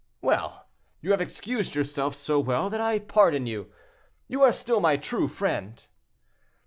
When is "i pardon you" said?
2.81-3.71